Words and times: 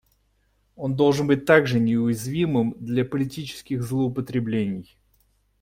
Он 0.75 0.95
должен 0.95 1.27
быть 1.27 1.45
также 1.45 1.79
неуязвимым 1.79 2.73
для 2.79 3.05
политических 3.05 3.83
злоупотреблений. 3.83 4.97